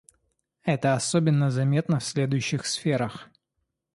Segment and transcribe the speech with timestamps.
[0.63, 3.29] Это особенно заметно в следующих сферах.